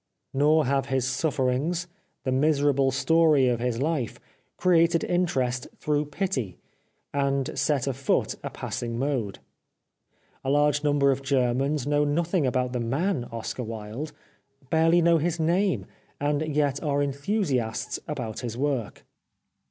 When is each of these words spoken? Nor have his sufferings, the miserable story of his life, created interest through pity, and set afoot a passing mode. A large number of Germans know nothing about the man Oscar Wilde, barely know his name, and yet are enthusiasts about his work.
Nor 0.33 0.65
have 0.65 0.87
his 0.87 1.07
sufferings, 1.07 1.85
the 2.23 2.31
miserable 2.31 2.89
story 2.89 3.47
of 3.47 3.59
his 3.59 3.79
life, 3.79 4.19
created 4.57 5.03
interest 5.03 5.67
through 5.77 6.05
pity, 6.05 6.57
and 7.13 7.55
set 7.55 7.85
afoot 7.85 8.33
a 8.43 8.49
passing 8.49 8.97
mode. 8.97 9.37
A 10.43 10.49
large 10.49 10.83
number 10.83 11.11
of 11.11 11.21
Germans 11.21 11.85
know 11.85 12.03
nothing 12.03 12.47
about 12.47 12.73
the 12.73 12.79
man 12.79 13.25
Oscar 13.25 13.61
Wilde, 13.61 14.11
barely 14.71 15.03
know 15.03 15.19
his 15.19 15.39
name, 15.39 15.85
and 16.19 16.47
yet 16.55 16.81
are 16.81 17.03
enthusiasts 17.03 17.99
about 18.07 18.39
his 18.39 18.57
work. 18.57 19.03